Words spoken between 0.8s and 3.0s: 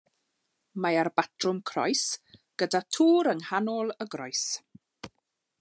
Mae ar batrwm croes, gyda'r